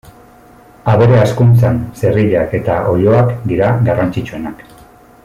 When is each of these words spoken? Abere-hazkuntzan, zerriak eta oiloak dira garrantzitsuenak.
Abere-hazkuntzan, 0.93 1.77
zerriak 1.99 2.57
eta 2.61 2.79
oiloak 2.95 3.31
dira 3.53 3.71
garrantzitsuenak. 3.91 4.65